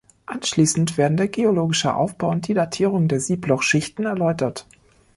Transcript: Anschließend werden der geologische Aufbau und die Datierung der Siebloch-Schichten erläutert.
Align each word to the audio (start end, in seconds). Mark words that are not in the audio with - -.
Anschließend 0.25 0.97
werden 0.97 1.15
der 1.15 1.27
geologische 1.27 1.93
Aufbau 1.93 2.31
und 2.31 2.47
die 2.47 2.55
Datierung 2.55 3.07
der 3.07 3.19
Siebloch-Schichten 3.19 4.05
erläutert. 4.07 4.65